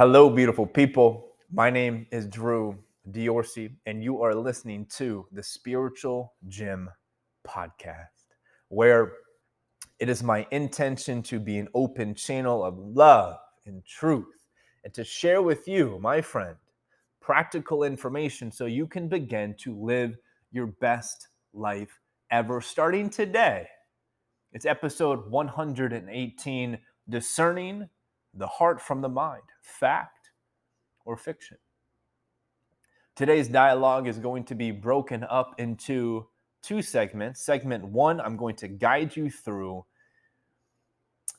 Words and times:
Hello, 0.00 0.30
beautiful 0.30 0.66
people. 0.66 1.26
My 1.52 1.68
name 1.68 2.06
is 2.10 2.26
Drew 2.26 2.74
Diorsi, 3.10 3.70
and 3.84 4.02
you 4.02 4.22
are 4.22 4.34
listening 4.34 4.86
to 4.96 5.26
the 5.30 5.42
Spiritual 5.42 6.32
Gym 6.48 6.88
podcast, 7.46 8.32
where 8.68 9.12
it 9.98 10.08
is 10.08 10.22
my 10.22 10.46
intention 10.52 11.22
to 11.24 11.38
be 11.38 11.58
an 11.58 11.68
open 11.74 12.14
channel 12.14 12.64
of 12.64 12.78
love 12.78 13.36
and 13.66 13.84
truth 13.84 14.46
and 14.84 14.94
to 14.94 15.04
share 15.04 15.42
with 15.42 15.68
you, 15.68 15.98
my 16.00 16.22
friend, 16.22 16.56
practical 17.20 17.84
information 17.84 18.50
so 18.50 18.64
you 18.64 18.86
can 18.86 19.06
begin 19.06 19.54
to 19.58 19.78
live 19.78 20.16
your 20.50 20.68
best 20.68 21.28
life 21.52 22.00
ever 22.30 22.62
starting 22.62 23.10
today. 23.10 23.68
It's 24.54 24.64
episode 24.64 25.30
118 25.30 26.78
Discerning 27.10 27.90
the 28.34 28.46
Heart 28.46 28.80
from 28.80 29.00
the 29.00 29.08
Mind, 29.08 29.42
Fact 29.62 30.30
or 31.04 31.16
Fiction. 31.16 31.58
Today's 33.16 33.48
dialogue 33.48 34.06
is 34.06 34.18
going 34.18 34.44
to 34.44 34.54
be 34.54 34.70
broken 34.70 35.24
up 35.24 35.54
into 35.58 36.26
two 36.62 36.82
segments. 36.82 37.44
Segment 37.44 37.84
one, 37.84 38.20
I'm 38.20 38.36
going 38.36 38.56
to 38.56 38.68
guide 38.68 39.16
you 39.16 39.30
through 39.30 39.84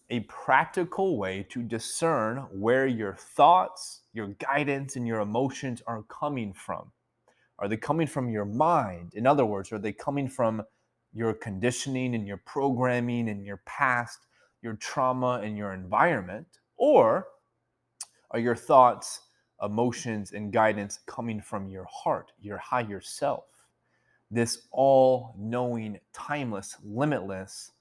a 0.10 0.20
practical 0.22 1.18
way 1.18 1.48
to 1.50 1.64
discern 1.64 2.46
where 2.52 2.86
your 2.86 3.16
thoughts, 3.16 4.02
your 4.14 4.28
guidance, 4.28 4.98
and 4.98 5.08
your 5.08 5.22
emotions 5.22 5.82
are 5.88 6.04
coming 6.04 6.54
from. 6.54 6.92
Are 7.58 7.68
they 7.68 7.78
coming 7.78 8.08
from 8.08 8.30
your 8.30 8.46
mind? 8.46 9.14
In 9.16 9.26
other 9.26 9.46
words, 9.46 9.72
are 9.72 9.80
they 9.80 9.94
coming 9.94 10.28
from 10.28 10.64
your 11.14 11.34
conditioning 11.34 12.14
and 12.14 12.28
your 12.28 12.42
programming 12.46 13.30
and 13.30 13.46
your 13.46 13.62
past, 13.66 14.28
your 14.62 14.74
trauma 14.74 15.42
and 15.44 15.58
your 15.58 15.74
environment? 15.74 16.60
Or 16.82 17.28
are 18.32 18.40
your 18.40 18.56
thoughts, 18.56 19.22
emotions, 19.62 20.32
and 20.32 20.52
guidance 20.52 20.98
coming 21.06 21.40
from 21.40 21.70
your 21.70 21.86
heart, 21.86 22.32
your 22.42 22.58
higher 22.58 23.00
self? 23.00 23.44
This 24.32 24.68
all 24.72 25.36
knowing, 25.38 26.00
timeless, 26.12 26.78
limitless 26.84 27.74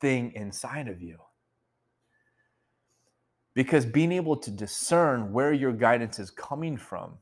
thing 0.00 0.32
inside 0.34 0.88
of 0.88 1.02
you. 1.02 1.18
Because 3.52 3.84
being 3.84 4.12
able 4.12 4.38
to 4.38 4.50
discern 4.50 5.30
where 5.30 5.52
your 5.52 5.72
guidance 5.72 6.18
is 6.18 6.30
coming 6.30 6.78
from 6.78 7.18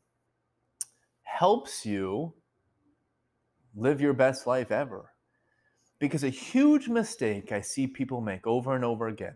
helps 1.22 1.84
you 1.84 2.34
live 3.74 4.00
your 4.00 4.14
best 4.14 4.46
life 4.46 4.70
ever. 4.70 5.10
Because 5.98 6.22
a 6.22 6.28
huge 6.28 6.88
mistake 6.88 7.50
I 7.50 7.62
see 7.62 7.88
people 7.88 8.20
make 8.20 8.46
over 8.46 8.76
and 8.76 8.84
over 8.84 9.08
again, 9.08 9.34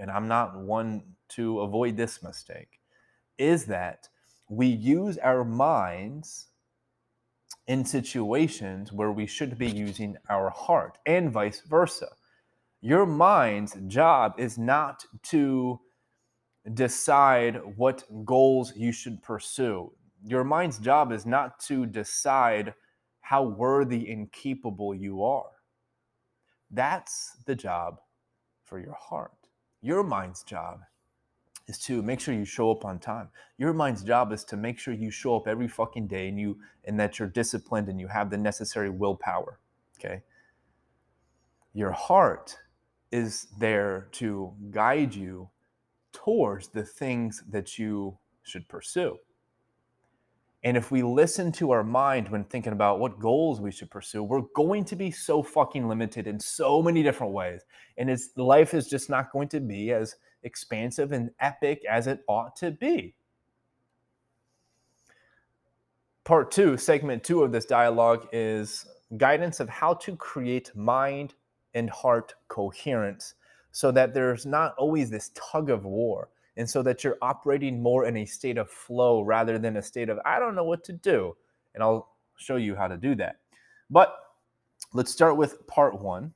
and 0.00 0.10
I'm 0.10 0.26
not 0.26 0.58
one 0.58 1.02
to 1.30 1.60
avoid 1.60 1.96
this 1.96 2.22
mistake, 2.22 2.80
is 3.38 3.66
that 3.66 4.08
we 4.48 4.66
use 4.66 5.18
our 5.18 5.44
minds 5.44 6.48
in 7.68 7.84
situations 7.84 8.92
where 8.92 9.12
we 9.12 9.26
should 9.26 9.56
be 9.56 9.70
using 9.70 10.16
our 10.28 10.50
heart, 10.50 10.98
and 11.06 11.30
vice 11.30 11.60
versa. 11.60 12.08
Your 12.80 13.06
mind's 13.06 13.76
job 13.86 14.34
is 14.38 14.58
not 14.58 15.04
to 15.24 15.78
decide 16.74 17.60
what 17.76 18.04
goals 18.24 18.72
you 18.76 18.90
should 18.92 19.22
pursue. 19.22 19.92
Your 20.24 20.44
mind's 20.44 20.78
job 20.78 21.12
is 21.12 21.26
not 21.26 21.60
to 21.60 21.86
decide 21.86 22.74
how 23.20 23.42
worthy 23.44 24.10
and 24.10 24.32
capable 24.32 24.94
you 24.94 25.22
are. 25.22 25.50
That's 26.70 27.36
the 27.46 27.54
job 27.54 28.00
for 28.64 28.80
your 28.80 28.96
heart. 28.98 29.39
Your 29.82 30.02
mind's 30.02 30.42
job 30.42 30.80
is 31.66 31.78
to 31.78 32.02
make 32.02 32.20
sure 32.20 32.34
you 32.34 32.44
show 32.44 32.70
up 32.70 32.84
on 32.84 32.98
time. 32.98 33.28
Your 33.56 33.72
mind's 33.72 34.02
job 34.02 34.32
is 34.32 34.44
to 34.44 34.56
make 34.56 34.78
sure 34.78 34.92
you 34.92 35.10
show 35.10 35.36
up 35.36 35.46
every 35.46 35.68
fucking 35.68 36.08
day 36.08 36.28
and 36.28 36.38
you 36.38 36.58
and 36.84 36.98
that 36.98 37.18
you're 37.18 37.28
disciplined 37.28 37.88
and 37.88 38.00
you 38.00 38.08
have 38.08 38.28
the 38.30 38.36
necessary 38.36 38.90
willpower. 38.90 39.58
Okay? 39.98 40.22
Your 41.72 41.92
heart 41.92 42.58
is 43.12 43.46
there 43.58 44.08
to 44.12 44.52
guide 44.70 45.14
you 45.14 45.48
towards 46.12 46.68
the 46.68 46.84
things 46.84 47.44
that 47.48 47.78
you 47.78 48.18
should 48.42 48.68
pursue. 48.68 49.18
And 50.62 50.76
if 50.76 50.90
we 50.90 51.02
listen 51.02 51.52
to 51.52 51.70
our 51.70 51.82
mind 51.82 52.28
when 52.28 52.44
thinking 52.44 52.72
about 52.72 53.00
what 53.00 53.18
goals 53.18 53.60
we 53.60 53.70
should 53.70 53.90
pursue, 53.90 54.22
we're 54.22 54.42
going 54.54 54.84
to 54.86 54.96
be 54.96 55.10
so 55.10 55.42
fucking 55.42 55.88
limited 55.88 56.26
in 56.26 56.38
so 56.38 56.82
many 56.82 57.02
different 57.02 57.32
ways. 57.32 57.62
And 57.96 58.10
it's 58.10 58.30
life 58.36 58.74
is 58.74 58.86
just 58.86 59.08
not 59.08 59.32
going 59.32 59.48
to 59.48 59.60
be 59.60 59.90
as 59.92 60.16
expansive 60.42 61.12
and 61.12 61.30
epic 61.40 61.82
as 61.88 62.06
it 62.06 62.20
ought 62.28 62.56
to 62.56 62.70
be. 62.72 63.14
Part 66.24 66.50
two, 66.50 66.76
segment 66.76 67.24
two 67.24 67.42
of 67.42 67.52
this 67.52 67.64
dialogue 67.64 68.28
is 68.30 68.86
guidance 69.16 69.60
of 69.60 69.68
how 69.70 69.94
to 69.94 70.14
create 70.14 70.76
mind 70.76 71.34
and 71.74 71.88
heart 71.88 72.34
coherence 72.48 73.34
so 73.72 73.90
that 73.92 74.12
there's 74.12 74.44
not 74.44 74.74
always 74.76 75.10
this 75.10 75.30
tug 75.34 75.70
of 75.70 75.84
war 75.84 76.28
and 76.60 76.68
so 76.68 76.82
that 76.82 77.02
you're 77.02 77.16
operating 77.22 77.82
more 77.82 78.04
in 78.04 78.18
a 78.18 78.26
state 78.26 78.58
of 78.58 78.68
flow 78.68 79.22
rather 79.22 79.58
than 79.58 79.78
a 79.78 79.82
state 79.82 80.10
of 80.10 80.18
I 80.26 80.38
don't 80.38 80.54
know 80.54 80.62
what 80.62 80.84
to 80.84 80.92
do. 80.92 81.34
And 81.72 81.82
I'll 81.82 82.10
show 82.36 82.56
you 82.56 82.76
how 82.76 82.86
to 82.86 82.98
do 82.98 83.14
that. 83.14 83.36
But 83.88 84.14
let's 84.92 85.10
start 85.10 85.38
with 85.38 85.66
part 85.66 85.98
1, 85.98 86.30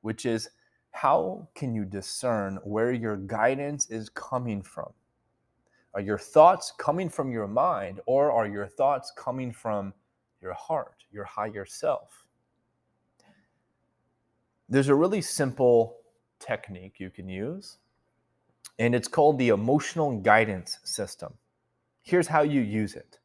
which 0.00 0.24
is 0.24 0.48
how 0.92 1.46
can 1.54 1.74
you 1.74 1.84
discern 1.84 2.58
where 2.64 2.92
your 2.92 3.18
guidance 3.18 3.90
is 3.90 4.08
coming 4.08 4.62
from? 4.62 4.90
Are 5.92 6.00
your 6.00 6.18
thoughts 6.18 6.72
coming 6.78 7.10
from 7.10 7.30
your 7.30 7.46
mind 7.46 8.00
or 8.06 8.32
are 8.32 8.48
your 8.48 8.66
thoughts 8.66 9.12
coming 9.14 9.52
from 9.52 9.92
your 10.40 10.54
heart, 10.54 11.04
your 11.12 11.24
higher 11.24 11.66
self? 11.66 12.24
There's 14.70 14.88
a 14.88 14.94
really 14.94 15.20
simple 15.20 15.98
technique 16.38 16.94
you 16.98 17.10
can 17.10 17.28
use, 17.28 17.76
and 18.80 18.94
it's 18.94 19.08
called 19.08 19.38
the 19.38 19.50
emotional 19.50 20.18
guidance 20.18 20.78
system. 20.84 21.34
Here's 22.02 22.26
how 22.26 22.42
you 22.42 22.62
use 22.62 22.94
it 22.96 23.18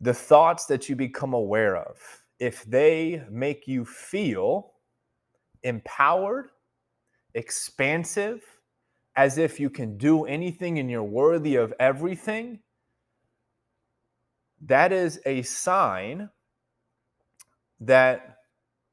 the 0.00 0.14
thoughts 0.14 0.64
that 0.66 0.88
you 0.88 0.96
become 0.96 1.34
aware 1.34 1.76
of, 1.76 1.98
if 2.38 2.64
they 2.64 3.22
make 3.28 3.68
you 3.68 3.84
feel 3.84 4.72
empowered, 5.62 6.48
expansive, 7.34 8.42
as 9.16 9.36
if 9.36 9.60
you 9.60 9.68
can 9.68 9.98
do 9.98 10.24
anything 10.24 10.78
and 10.78 10.90
you're 10.90 11.02
worthy 11.02 11.56
of 11.56 11.74
everything, 11.78 12.60
that 14.62 14.92
is 14.92 15.20
a 15.26 15.42
sign 15.42 16.30
that 17.80 18.36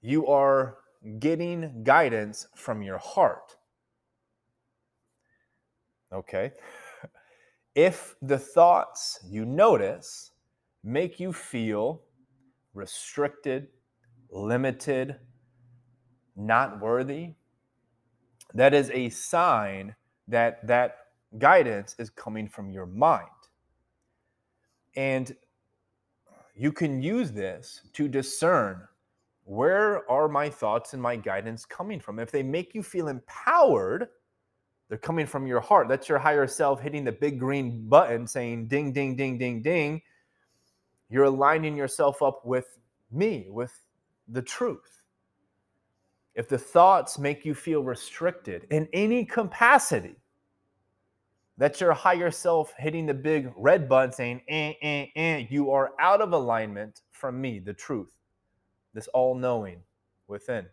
you 0.02 0.28
are 0.28 0.78
getting 1.20 1.84
guidance 1.84 2.48
from 2.56 2.82
your 2.82 2.98
heart. 2.98 3.57
Okay? 6.14 6.52
If 7.76 8.16
the 8.22 8.40
thoughts 8.40 9.20
you 9.30 9.46
notice 9.46 10.32
make 10.84 11.20
you 11.20 11.32
feel 11.32 12.02
restricted, 12.74 13.68
limited, 14.32 15.18
not 16.36 16.80
worthy, 16.80 17.34
that 18.54 18.74
is 18.74 18.90
a 18.92 19.10
sign 19.10 19.96
that 20.28 20.66
that 20.66 20.98
guidance 21.38 21.96
is 22.00 22.10
coming 22.10 22.48
from 22.48 22.72
your 22.72 22.86
mind. 22.86 23.28
And 24.96 25.36
you 26.56 26.72
can 26.72 27.02
use 27.02 27.32
this 27.32 27.82
to 27.94 28.08
discern 28.08 28.88
where 29.44 30.10
are 30.12 30.28
my 30.28 30.50
thoughts 30.50 30.94
and 30.94 31.02
my 31.02 31.16
guidance 31.16 31.64
coming 31.64 32.00
from? 32.00 32.20
If 32.20 32.32
they 32.32 32.44
make 32.44 32.74
you 32.74 32.84
feel 32.84 33.08
empowered, 33.08 34.08
they're 34.90 34.98
coming 34.98 35.26
from 35.26 35.48
your 35.48 35.60
heart. 35.60 35.88
That's 35.88 36.08
your 36.08 36.18
higher 36.18 36.48
self 36.48 36.82
hitting 36.82 37.04
the 37.04 37.12
big 37.12 37.40
green 37.40 37.88
button 37.88 38.26
saying 38.28 38.68
ding, 38.68 38.94
ding, 38.94 39.16
ding, 39.16 39.38
ding, 39.38 39.62
ding. 39.62 40.02
You're 41.10 41.26
aligning 41.26 41.76
yourself 41.76 42.22
up 42.22 42.46
with 42.46 42.78
me, 43.12 43.48
with 43.50 43.72
the 44.28 44.42
truth. 44.42 45.02
If 46.36 46.48
the 46.50 46.58
thoughts 46.58 47.18
make 47.18 47.46
you 47.46 47.56
feel 47.56 47.84
restricted 47.84 48.68
in 48.70 48.88
any 48.94 49.26
capacity, 49.26 50.16
that's 51.58 51.82
your 51.82 51.94
higher 51.94 52.30
self 52.30 52.74
hitting 52.78 53.06
the 53.08 53.14
big 53.14 53.52
red 53.58 53.90
button 53.90 54.12
saying, 54.12 54.42
eh, 54.48 54.74
eh, 54.82 55.08
eh, 55.16 55.46
you 55.50 55.72
are 55.72 55.94
out 56.00 56.22
of 56.22 56.34
alignment 56.34 57.02
from 57.12 57.42
me, 57.42 57.60
the 57.60 57.74
truth 57.74 58.18
this 58.98 59.08
all 59.10 59.36
knowing 59.36 59.78
within. 60.28 60.66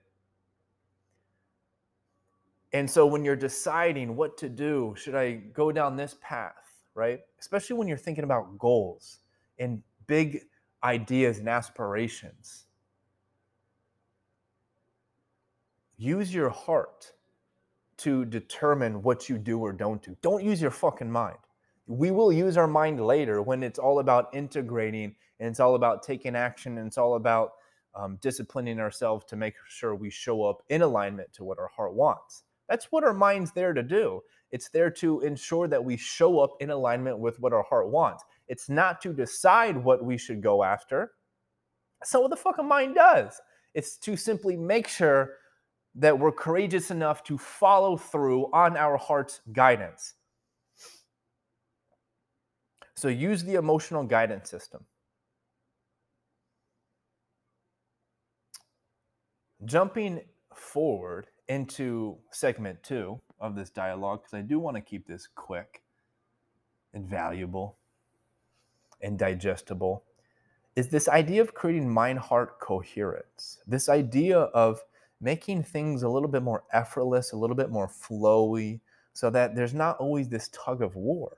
And 2.74 2.90
so 2.90 3.06
when 3.06 3.24
you're 3.24 3.36
deciding 3.36 4.16
what 4.16 4.36
to 4.38 4.48
do, 4.48 4.94
should 4.96 5.14
I 5.14 5.34
go 5.34 5.70
down 5.70 5.94
this 5.94 6.16
path, 6.20 6.80
right? 6.96 7.20
Especially 7.38 7.76
when 7.76 7.86
you're 7.86 7.96
thinking 7.96 8.24
about 8.24 8.58
goals 8.58 9.20
and 9.60 9.80
big 10.08 10.40
ideas 10.82 11.38
and 11.38 11.48
aspirations. 11.48 12.66
Use 15.96 16.34
your 16.34 16.50
heart 16.50 17.12
to 17.98 18.24
determine 18.24 19.02
what 19.02 19.28
you 19.28 19.38
do 19.38 19.60
or 19.60 19.72
don't 19.72 20.02
do. 20.02 20.16
Don't 20.20 20.42
use 20.42 20.60
your 20.60 20.72
fucking 20.72 21.08
mind. 21.08 21.38
We 21.86 22.10
will 22.10 22.32
use 22.32 22.56
our 22.56 22.66
mind 22.66 23.00
later 23.00 23.40
when 23.40 23.62
it's 23.62 23.78
all 23.78 24.00
about 24.00 24.34
integrating 24.34 25.14
and 25.38 25.48
it's 25.48 25.60
all 25.60 25.76
about 25.76 26.02
taking 26.02 26.34
action 26.34 26.78
and 26.78 26.88
it's 26.88 26.98
all 26.98 27.14
about 27.14 27.52
um, 27.94 28.18
disciplining 28.20 28.80
ourselves 28.80 29.24
to 29.26 29.36
make 29.36 29.54
sure 29.68 29.94
we 29.94 30.10
show 30.10 30.42
up 30.42 30.64
in 30.70 30.82
alignment 30.82 31.32
to 31.34 31.44
what 31.44 31.60
our 31.60 31.68
heart 31.68 31.94
wants. 31.94 32.42
That's 32.68 32.86
what 32.90 33.04
our 33.04 33.14
mind's 33.14 33.52
there 33.52 33.72
to 33.72 33.82
do. 33.82 34.20
It's 34.50 34.68
there 34.68 34.90
to 34.90 35.20
ensure 35.20 35.68
that 35.68 35.84
we 35.84 35.96
show 35.96 36.38
up 36.38 36.52
in 36.60 36.70
alignment 36.70 37.18
with 37.18 37.38
what 37.40 37.52
our 37.52 37.64
heart 37.64 37.90
wants. 37.90 38.24
It's 38.48 38.68
not 38.68 39.00
to 39.02 39.12
decide 39.12 39.76
what 39.76 40.04
we 40.04 40.16
should 40.16 40.42
go 40.42 40.62
after. 40.62 41.12
So 42.04 42.20
what 42.20 42.30
the 42.30 42.36
fuck 42.36 42.58
a 42.58 42.62
mind 42.62 42.94
does. 42.94 43.40
It's 43.74 43.96
to 43.98 44.16
simply 44.16 44.56
make 44.56 44.86
sure 44.86 45.34
that 45.96 46.18
we're 46.18 46.32
courageous 46.32 46.90
enough 46.90 47.22
to 47.24 47.38
follow 47.38 47.96
through 47.96 48.50
on 48.52 48.76
our 48.76 48.96
heart's 48.96 49.40
guidance. 49.52 50.14
So 52.96 53.08
use 53.08 53.44
the 53.44 53.54
emotional 53.54 54.04
guidance 54.04 54.50
system. 54.50 54.84
Jumping 59.64 60.20
forward 60.54 61.26
into 61.48 62.16
segment 62.30 62.82
two 62.82 63.20
of 63.40 63.54
this 63.54 63.70
dialogue, 63.70 64.22
because 64.22 64.34
I 64.34 64.42
do 64.42 64.58
want 64.58 64.76
to 64.76 64.80
keep 64.80 65.06
this 65.06 65.28
quick 65.34 65.82
and 66.92 67.06
valuable 67.06 67.76
and 69.02 69.18
digestible, 69.18 70.04
is 70.76 70.88
this 70.88 71.08
idea 71.08 71.42
of 71.42 71.54
creating 71.54 71.92
mind 71.92 72.18
heart 72.18 72.58
coherence. 72.60 73.60
This 73.66 73.88
idea 73.88 74.38
of 74.38 74.82
making 75.20 75.62
things 75.62 76.02
a 76.02 76.08
little 76.08 76.28
bit 76.28 76.42
more 76.42 76.64
effortless, 76.72 77.32
a 77.32 77.36
little 77.36 77.56
bit 77.56 77.70
more 77.70 77.88
flowy, 77.88 78.80
so 79.12 79.30
that 79.30 79.54
there's 79.54 79.74
not 79.74 79.96
always 79.98 80.28
this 80.28 80.48
tug 80.48 80.82
of 80.82 80.96
war. 80.96 81.36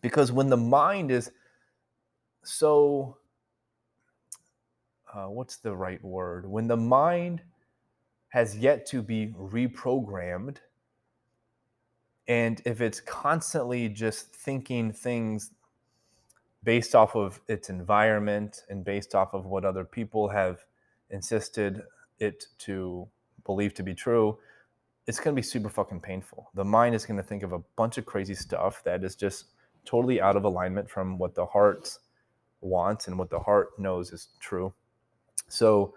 Because 0.00 0.32
when 0.32 0.48
the 0.48 0.56
mind 0.56 1.10
is 1.10 1.30
so 2.42 3.16
uh, 5.14 5.26
what's 5.26 5.56
the 5.56 5.74
right 5.74 6.02
word? 6.02 6.46
When 6.46 6.66
the 6.66 6.76
mind 6.76 7.42
has 8.32 8.56
yet 8.56 8.86
to 8.86 9.02
be 9.02 9.34
reprogrammed, 9.38 10.56
and 12.26 12.62
if 12.64 12.80
it's 12.80 12.98
constantly 12.98 13.90
just 13.90 14.34
thinking 14.34 14.90
things 14.90 15.50
based 16.64 16.94
off 16.94 17.14
of 17.14 17.42
its 17.48 17.68
environment 17.68 18.62
and 18.70 18.86
based 18.86 19.14
off 19.14 19.34
of 19.34 19.44
what 19.44 19.66
other 19.66 19.84
people 19.84 20.30
have 20.30 20.64
insisted 21.10 21.82
it 22.20 22.46
to 22.56 23.06
believe 23.44 23.74
to 23.74 23.82
be 23.82 23.94
true, 23.94 24.38
it's 25.06 25.20
going 25.20 25.36
to 25.36 25.38
be 25.38 25.46
super 25.46 25.68
fucking 25.68 26.00
painful. 26.00 26.48
The 26.54 26.64
mind 26.64 26.94
is 26.94 27.04
going 27.04 27.18
to 27.18 27.22
think 27.22 27.42
of 27.42 27.52
a 27.52 27.58
bunch 27.76 27.98
of 27.98 28.06
crazy 28.06 28.34
stuff 28.34 28.82
that 28.84 29.04
is 29.04 29.14
just 29.14 29.46
totally 29.84 30.22
out 30.22 30.36
of 30.36 30.44
alignment 30.44 30.88
from 30.88 31.18
what 31.18 31.34
the 31.34 31.44
heart 31.44 31.98
wants 32.62 33.08
and 33.08 33.18
what 33.18 33.28
the 33.28 33.40
heart 33.40 33.78
knows 33.78 34.10
is 34.10 34.28
true. 34.40 34.72
So, 35.48 35.92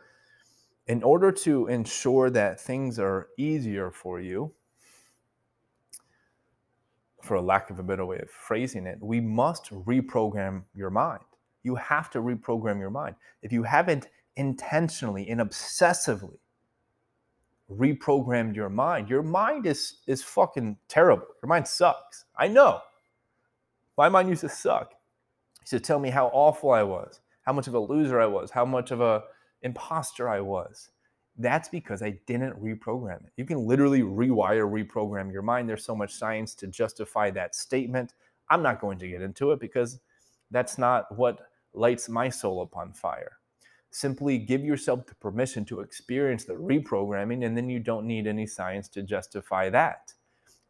in 0.88 1.02
order 1.04 1.32
to 1.32 1.68
ensure 1.68 2.30
that 2.30 2.60
things 2.60 3.00
are 3.00 3.30
easier 3.38 3.92
for 3.92 4.20
you, 4.20 4.54
for 7.22 7.36
a 7.36 7.42
lack 7.42 7.72
of 7.72 7.80
a 7.80 7.84
better 7.84 8.06
way 8.06 8.20
of 8.20 8.30
phrasing 8.30 8.86
it, 8.86 9.00
we 9.02 9.20
must 9.20 9.72
reprogram 9.72 10.64
your 10.76 10.92
mind. 10.92 11.24
You 11.64 11.76
have 11.76 12.12
to 12.12 12.20
reprogram 12.20 12.80
your 12.80 12.92
mind. 12.92 13.16
If 13.42 13.52
you 13.52 13.64
haven't 13.64 14.08
intentionally 14.36 15.28
and 15.30 15.42
obsessively 15.42 16.38
reprogrammed 17.72 18.56
your 18.56 18.70
mind, 18.70 19.10
your 19.10 19.24
mind 19.24 19.66
is 19.66 20.02
is 20.06 20.22
fucking 20.22 20.78
terrible. 20.88 21.26
Your 21.42 21.48
mind 21.48 21.68
sucks. 21.68 22.26
I 22.38 22.48
know. 22.48 22.82
My 23.98 24.08
mind 24.08 24.30
used 24.30 24.42
to 24.42 24.50
suck. 24.50 24.92
He 24.92 25.62
used 25.62 25.72
to 25.72 25.80
tell 25.80 25.98
me 25.98 26.12
how 26.12 26.28
awful 26.28 26.72
I 26.72 26.84
was, 26.84 27.22
how 27.42 27.54
much 27.54 27.68
of 27.68 27.74
a 27.74 27.80
loser 27.80 28.22
I 28.22 28.28
was, 28.28 28.52
how 28.52 28.66
much 28.66 28.92
of 28.92 29.02
a 29.02 29.24
imposter 29.66 30.30
I 30.30 30.40
was. 30.40 30.92
That's 31.38 31.68
because 31.68 32.02
I 32.02 32.18
didn't 32.28 32.62
reprogram 32.64 33.26
it. 33.26 33.34
You 33.36 33.44
can 33.44 33.68
literally 33.68 34.02
rewire, 34.02 34.72
reprogram 34.72 35.34
your 35.34 35.42
mind. 35.42 35.68
There's 35.68 35.84
so 35.84 35.96
much 35.96 36.14
science 36.14 36.56
to 36.56 36.68
justify 36.68 37.30
that 37.32 37.56
statement. 37.56 38.14
I'm 38.50 38.64
not 38.64 38.80
going 38.80 39.00
to 39.00 39.08
get 39.10 39.22
into 39.22 39.52
it 39.52 39.60
because 39.60 40.00
that's 40.52 40.78
not 40.78 41.14
what 41.18 41.50
lights 41.74 42.08
my 42.08 42.30
soul 42.30 42.62
upon 42.62 42.94
fire. 42.94 43.34
Simply 43.92 44.38
give 44.38 44.64
yourself 44.64 45.08
the 45.08 45.16
permission 45.16 45.66
to 45.66 45.82
experience 45.82 46.46
the 46.46 46.54
reprogramming, 46.54 47.46
and 47.46 47.58
then 47.58 47.70
you 47.70 47.80
don't 47.80 48.08
need 48.08 48.28
any 48.28 48.46
science 48.46 48.88
to 48.90 49.02
justify 49.02 49.70
that. 49.70 50.14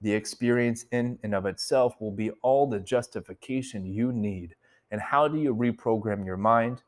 The 0.02 0.14
experience 0.14 0.86
in 0.92 1.20
and 1.24 1.36
of 1.36 1.46
itself 1.46 1.96
will 2.00 2.12
be 2.12 2.32
all 2.42 2.68
the 2.68 2.80
justification 2.80 3.86
you 3.86 4.12
need. 4.12 4.56
And 4.92 5.02
how 5.02 5.28
do 5.28 5.40
you 5.40 5.56
reprogram 5.56 6.26
your 6.26 6.38
mind? 6.38 6.84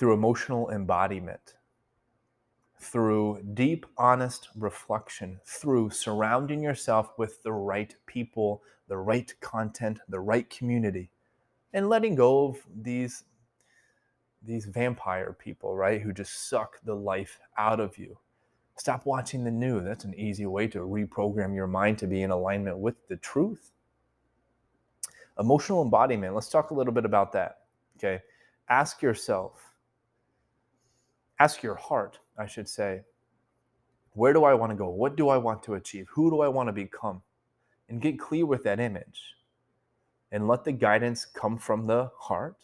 Through 0.00 0.14
emotional 0.14 0.70
embodiment, 0.70 1.56
through 2.78 3.38
deep, 3.52 3.84
honest 3.98 4.48
reflection, 4.56 5.38
through 5.44 5.90
surrounding 5.90 6.62
yourself 6.62 7.12
with 7.18 7.42
the 7.42 7.52
right 7.52 7.94
people, 8.06 8.62
the 8.88 8.96
right 8.96 9.34
content, 9.42 10.00
the 10.08 10.18
right 10.18 10.48
community, 10.48 11.10
and 11.74 11.90
letting 11.90 12.14
go 12.14 12.48
of 12.48 12.62
these 12.80 13.24
these 14.42 14.64
vampire 14.64 15.36
people, 15.38 15.76
right, 15.76 16.00
who 16.00 16.14
just 16.14 16.48
suck 16.48 16.82
the 16.84 16.96
life 16.96 17.38
out 17.58 17.78
of 17.78 17.98
you. 17.98 18.16
Stop 18.78 19.04
watching 19.04 19.44
the 19.44 19.50
news. 19.50 19.84
That's 19.84 20.04
an 20.04 20.14
easy 20.14 20.46
way 20.46 20.66
to 20.68 20.78
reprogram 20.78 21.54
your 21.54 21.66
mind 21.66 21.98
to 21.98 22.06
be 22.06 22.22
in 22.22 22.30
alignment 22.30 22.78
with 22.78 23.06
the 23.08 23.16
truth. 23.16 23.72
Emotional 25.38 25.82
embodiment. 25.82 26.34
Let's 26.34 26.48
talk 26.48 26.70
a 26.70 26.74
little 26.74 26.94
bit 26.94 27.04
about 27.04 27.32
that. 27.32 27.64
Okay. 27.98 28.22
Ask 28.70 29.02
yourself 29.02 29.69
ask 31.40 31.62
your 31.62 31.74
heart, 31.74 32.20
I 32.38 32.46
should 32.46 32.68
say, 32.68 33.00
where 34.12 34.32
do 34.32 34.44
I 34.44 34.54
want 34.54 34.70
to 34.70 34.76
go? 34.76 34.90
What 34.90 35.16
do 35.16 35.30
I 35.30 35.38
want 35.38 35.62
to 35.64 35.74
achieve? 35.74 36.06
Who 36.10 36.30
do 36.30 36.42
I 36.42 36.48
want 36.48 36.68
to 36.68 36.72
become? 36.72 37.22
And 37.88 38.00
get 38.00 38.20
clear 38.20 38.46
with 38.46 38.62
that 38.64 38.78
image 38.78 39.34
and 40.30 40.46
let 40.46 40.64
the 40.64 40.72
guidance 40.72 41.24
come 41.24 41.56
from 41.58 41.86
the 41.86 42.10
heart. 42.16 42.56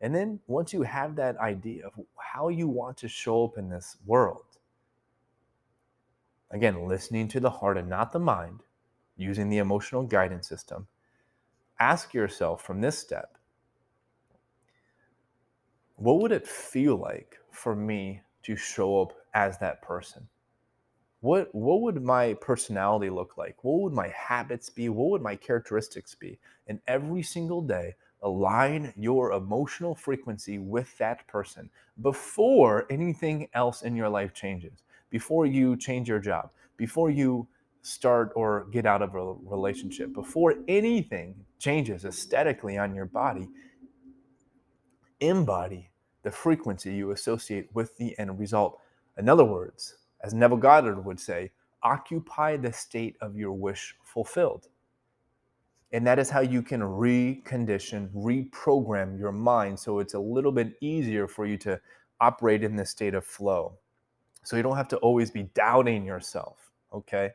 And 0.00 0.14
then 0.14 0.40
once 0.46 0.72
you 0.72 0.82
have 0.82 1.14
that 1.16 1.36
idea 1.36 1.86
of 1.86 1.92
how 2.16 2.48
you 2.48 2.66
want 2.66 2.96
to 2.98 3.08
show 3.08 3.44
up 3.44 3.58
in 3.58 3.68
this 3.68 3.98
world, 4.06 4.44
again, 6.50 6.88
listening 6.88 7.28
to 7.28 7.40
the 7.40 7.50
heart 7.50 7.76
and 7.76 7.88
not 7.88 8.12
the 8.12 8.18
mind, 8.18 8.60
using 9.16 9.50
the 9.50 9.58
emotional 9.58 10.04
guidance 10.04 10.48
system, 10.48 10.86
ask 11.78 12.14
yourself 12.14 12.62
from 12.62 12.80
this 12.80 12.98
step 12.98 13.38
what 15.96 16.20
would 16.20 16.32
it 16.32 16.46
feel 16.46 16.96
like 16.96 17.38
for 17.58 17.74
me 17.74 18.22
to 18.44 18.56
show 18.56 19.02
up 19.02 19.12
as 19.34 19.58
that 19.58 19.82
person? 19.82 20.28
What 21.20 21.52
what 21.52 21.80
would 21.80 22.02
my 22.02 22.34
personality 22.34 23.10
look 23.10 23.36
like? 23.36 23.64
What 23.64 23.80
would 23.82 23.92
my 23.92 24.08
habits 24.08 24.70
be? 24.70 24.88
What 24.88 25.10
would 25.10 25.22
my 25.22 25.34
characteristics 25.34 26.14
be? 26.14 26.38
And 26.68 26.80
every 26.86 27.22
single 27.22 27.60
day, 27.60 27.96
align 28.22 28.92
your 28.96 29.32
emotional 29.32 29.94
frequency 29.94 30.58
with 30.58 30.96
that 30.98 31.26
person 31.26 31.68
before 32.02 32.86
anything 32.88 33.48
else 33.54 33.82
in 33.82 33.96
your 33.96 34.08
life 34.08 34.32
changes. 34.32 34.84
Before 35.10 35.46
you 35.46 35.76
change 35.76 36.08
your 36.08 36.20
job, 36.20 36.50
before 36.76 37.10
you 37.10 37.48
start 37.82 38.32
or 38.36 38.66
get 38.70 38.86
out 38.86 39.02
of 39.02 39.14
a 39.14 39.34
relationship, 39.44 40.12
before 40.12 40.54
anything 40.68 41.34
changes 41.58 42.04
aesthetically 42.04 42.78
on 42.78 42.94
your 42.94 43.06
body, 43.06 43.48
embody 45.20 45.90
the 46.28 46.32
frequency 46.32 46.92
you 46.92 47.12
associate 47.12 47.70
with 47.72 47.96
the 47.96 48.14
end 48.18 48.38
result. 48.38 48.80
In 49.16 49.30
other 49.30 49.46
words, 49.46 49.96
as 50.22 50.34
Neville 50.34 50.58
Goddard 50.58 51.02
would 51.02 51.18
say, 51.18 51.50
occupy 51.82 52.58
the 52.58 52.70
state 52.70 53.16
of 53.22 53.34
your 53.34 53.52
wish 53.52 53.94
fulfilled. 54.04 54.68
And 55.90 56.06
that 56.06 56.18
is 56.18 56.28
how 56.28 56.40
you 56.40 56.60
can 56.60 56.82
recondition, 56.82 58.10
reprogram 58.10 59.18
your 59.18 59.32
mind 59.32 59.78
so 59.80 60.00
it's 60.00 60.12
a 60.12 60.18
little 60.18 60.52
bit 60.52 60.74
easier 60.82 61.26
for 61.26 61.46
you 61.46 61.56
to 61.58 61.80
operate 62.20 62.62
in 62.62 62.76
this 62.76 62.90
state 62.90 63.14
of 63.14 63.24
flow. 63.24 63.78
So 64.44 64.58
you 64.58 64.62
don't 64.62 64.76
have 64.76 64.88
to 64.88 64.98
always 64.98 65.30
be 65.30 65.44
doubting 65.54 66.04
yourself, 66.04 66.70
okay? 66.92 67.30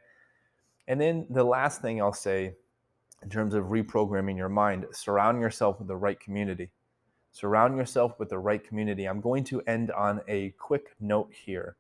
And 0.88 1.01
then 1.01 1.25
the 1.31 1.43
last 1.43 1.81
thing 1.81 2.00
I'll 2.00 2.13
say 2.13 2.53
in 3.23 3.29
terms 3.31 3.55
of 3.55 3.65
reprogramming 3.65 4.38
your 4.38 4.50
mind, 4.50 4.85
surround 4.91 5.41
yourself 5.41 5.79
with 5.79 5.88
the 5.88 5.95
right 5.95 6.19
community. 6.19 6.69
Surround 7.33 7.75
yourself 7.75 8.19
with 8.19 8.29
the 8.29 8.37
right 8.37 8.63
community. 8.63 9.05
I'm 9.05 9.19
going 9.19 9.43
to 9.45 9.61
end 9.61 9.91
on 9.91 10.21
a 10.27 10.51
quick 10.59 10.95
note 10.99 11.31
here. 11.33 11.75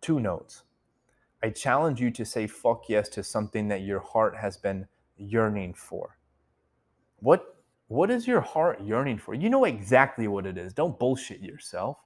Two 0.00 0.18
notes. 0.20 0.62
I 1.42 1.50
challenge 1.50 2.00
you 2.00 2.10
to 2.12 2.24
say 2.24 2.46
fuck 2.46 2.88
yes 2.88 3.10
to 3.10 3.22
something 3.22 3.68
that 3.68 3.82
your 3.82 4.00
heart 4.00 4.34
has 4.36 4.56
been 4.56 4.86
yearning 5.18 5.74
for. 5.74 6.16
What 7.20 7.56
what 7.88 8.10
is 8.10 8.26
your 8.26 8.40
heart 8.40 8.80
yearning 8.80 9.18
for? 9.18 9.34
You 9.34 9.50
know 9.50 9.64
exactly 9.64 10.28
what 10.28 10.46
it 10.46 10.56
is. 10.56 10.72
Don't 10.72 10.98
bullshit 10.98 11.40
yourself. 11.40 11.98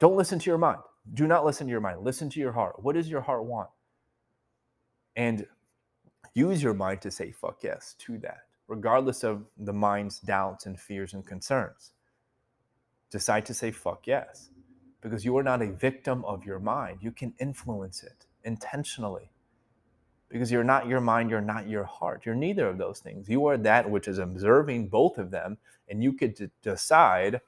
Don't 0.00 0.16
listen 0.16 0.38
to 0.40 0.50
your 0.50 0.58
mind. 0.58 0.78
Do 1.14 1.28
not 1.28 1.44
listen 1.44 1.66
to 1.66 1.70
your 1.70 1.80
mind. 1.80 2.00
Listen 2.00 2.28
to 2.30 2.40
your 2.40 2.52
heart. 2.52 2.82
What 2.82 2.94
does 2.94 3.08
your 3.08 3.20
heart 3.20 3.44
want? 3.44 3.68
And 5.14 5.46
use 6.34 6.62
your 6.62 6.74
mind 6.74 7.00
to 7.02 7.10
say 7.12 7.30
fuck 7.30 7.62
yes 7.62 7.94
to 8.00 8.18
that, 8.18 8.46
regardless 8.70 9.24
of 9.24 9.44
the 9.58 9.72
mind's 9.72 10.20
doubts 10.20 10.64
and 10.64 10.78
fears 10.78 11.12
and 11.12 11.26
concerns. 11.26 11.90
Decide 13.10 13.44
to 13.46 13.54
say 13.54 13.72
fuck 13.72 14.06
yes 14.06 14.50
because 15.00 15.24
you 15.24 15.36
are 15.36 15.42
not 15.42 15.60
a 15.60 15.72
victim 15.72 16.24
of 16.24 16.44
your 16.44 16.60
mind. 16.60 16.98
You 17.02 17.10
can 17.10 17.34
influence 17.40 18.04
it 18.04 18.26
intentionally 18.44 19.32
because 20.28 20.52
you're 20.52 20.62
not 20.62 20.86
your 20.86 21.00
mind, 21.00 21.30
you're 21.30 21.40
not 21.40 21.68
your 21.68 21.82
heart. 21.82 22.22
You're 22.24 22.36
neither 22.36 22.68
of 22.68 22.78
those 22.78 23.00
things. 23.00 23.28
You 23.28 23.44
are 23.46 23.56
that 23.58 23.90
which 23.90 24.06
is 24.06 24.18
observing 24.18 24.86
both 24.86 25.18
of 25.18 25.32
them, 25.32 25.58
and 25.88 26.04
you 26.04 26.12
could 26.12 26.36
d- 26.36 26.50
decide 26.62 27.40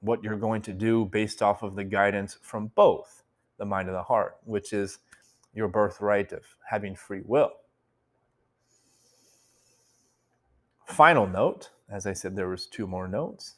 what 0.00 0.24
you're 0.24 0.36
going 0.36 0.62
to 0.62 0.72
do 0.72 1.04
based 1.04 1.40
off 1.40 1.62
of 1.62 1.76
the 1.76 1.84
guidance 1.84 2.36
from 2.42 2.72
both 2.74 3.22
the 3.58 3.64
mind 3.64 3.86
and 3.86 3.96
the 3.96 4.02
heart, 4.02 4.38
which 4.44 4.72
is 4.72 4.98
your 5.54 5.68
birthright 5.68 6.32
of 6.32 6.42
having 6.68 6.96
free 6.96 7.22
will. 7.24 7.52
Final 10.92 11.26
note, 11.26 11.70
as 11.88 12.06
I 12.06 12.12
said, 12.12 12.36
there 12.36 12.50
was 12.50 12.66
two 12.66 12.86
more 12.86 13.08
notes, 13.08 13.54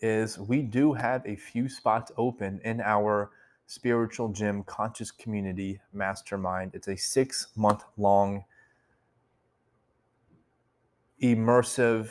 is 0.00 0.36
we 0.36 0.62
do 0.62 0.92
have 0.92 1.24
a 1.24 1.36
few 1.36 1.68
spots 1.68 2.10
open 2.16 2.60
in 2.64 2.80
our 2.80 3.30
spiritual 3.68 4.30
gym 4.30 4.64
conscious 4.64 5.12
community 5.12 5.78
mastermind. 5.92 6.72
It's 6.74 6.88
a 6.88 6.96
six 6.96 7.46
month 7.54 7.84
long, 7.96 8.44
immersive, 11.22 12.10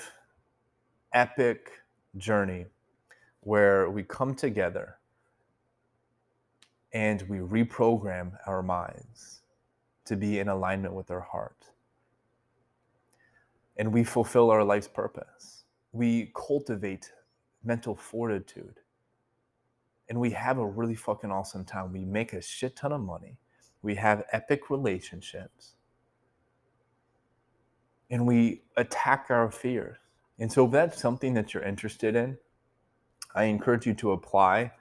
epic 1.11 1.71
journey 2.15 2.65
where 3.41 3.89
we 3.89 4.03
come 4.03 4.33
together 4.33 4.99
and 6.93 7.21
we 7.23 7.39
reprogram 7.39 8.37
our 8.47 8.63
minds 8.63 9.41
to 10.05 10.15
be 10.15 10.39
in 10.39 10.47
alignment 10.47 10.93
with 10.93 11.11
our 11.11 11.19
heart. 11.19 11.71
And 13.77 13.93
we 13.93 14.03
fulfill 14.03 14.51
our 14.51 14.63
life's 14.63 14.87
purpose. 14.87 15.63
We 15.91 16.31
cultivate 16.35 17.11
mental 17.63 17.95
fortitude. 17.95 18.79
And 20.09 20.19
we 20.19 20.31
have 20.31 20.57
a 20.57 20.65
really 20.65 20.95
fucking 20.95 21.31
awesome 21.31 21.63
time. 21.63 21.93
We 21.93 22.05
make 22.05 22.33
a 22.33 22.41
shit 22.41 22.75
ton 22.75 22.91
of 22.91 23.01
money. 23.01 23.37
We 23.81 23.95
have 23.95 24.25
epic 24.31 24.69
relationships. 24.69 25.75
And 28.09 28.27
we 28.27 28.63
attack 28.75 29.27
our 29.29 29.49
fears. 29.49 29.97
And 30.37 30.51
so, 30.51 30.65
if 30.65 30.71
that's 30.71 30.99
something 30.99 31.33
that 31.35 31.53
you're 31.53 31.63
interested 31.63 32.15
in, 32.15 32.37
I 33.35 33.45
encourage 33.45 33.85
you 33.85 33.93
to 33.95 34.11
apply. 34.11 34.71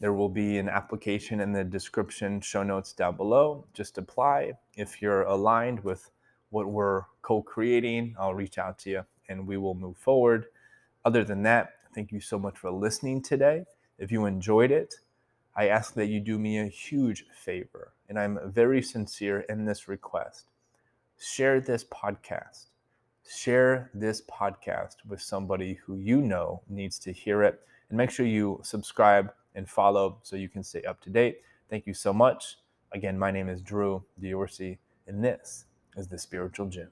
There 0.00 0.12
will 0.12 0.28
be 0.28 0.58
an 0.58 0.68
application 0.68 1.40
in 1.40 1.52
the 1.52 1.64
description, 1.64 2.40
show 2.40 2.62
notes 2.62 2.92
down 2.92 3.16
below. 3.16 3.66
Just 3.74 3.98
apply. 3.98 4.52
If 4.76 5.02
you're 5.02 5.22
aligned 5.22 5.82
with 5.82 6.10
what 6.50 6.66
we're 6.66 7.02
co 7.22 7.42
creating, 7.42 8.14
I'll 8.18 8.34
reach 8.34 8.58
out 8.58 8.78
to 8.80 8.90
you 8.90 9.04
and 9.28 9.46
we 9.46 9.56
will 9.56 9.74
move 9.74 9.96
forward. 9.96 10.46
Other 11.04 11.24
than 11.24 11.42
that, 11.42 11.74
thank 11.94 12.12
you 12.12 12.20
so 12.20 12.38
much 12.38 12.58
for 12.58 12.70
listening 12.70 13.22
today. 13.22 13.64
If 13.98 14.10
you 14.10 14.26
enjoyed 14.26 14.70
it, 14.70 14.94
I 15.56 15.68
ask 15.68 15.94
that 15.94 16.06
you 16.06 16.20
do 16.20 16.38
me 16.38 16.58
a 16.58 16.66
huge 16.66 17.24
favor, 17.34 17.92
and 18.08 18.16
I'm 18.16 18.38
very 18.44 18.80
sincere 18.80 19.40
in 19.48 19.64
this 19.64 19.88
request. 19.88 20.46
Share 21.18 21.60
this 21.60 21.84
podcast. 21.84 22.66
Share 23.28 23.90
this 23.92 24.22
podcast 24.22 24.96
with 25.06 25.20
somebody 25.20 25.74
who 25.84 25.96
you 25.96 26.22
know 26.22 26.62
needs 26.68 26.98
to 27.00 27.12
hear 27.12 27.42
it 27.42 27.60
and 27.88 27.98
make 27.98 28.10
sure 28.10 28.24
you 28.24 28.60
subscribe 28.62 29.32
and 29.56 29.68
follow 29.68 30.20
so 30.22 30.36
you 30.36 30.48
can 30.48 30.62
stay 30.62 30.82
up 30.84 31.00
to 31.02 31.10
date. 31.10 31.40
Thank 31.68 31.86
you 31.86 31.94
so 31.94 32.12
much. 32.12 32.58
Again, 32.92 33.18
my 33.18 33.32
name 33.32 33.48
is 33.48 33.60
Drew 33.60 34.04
Diorsi, 34.22 34.78
and 35.08 35.24
this 35.24 35.64
is 35.98 36.08
the 36.08 36.18
Spiritual 36.18 36.68
Gym. 36.68 36.88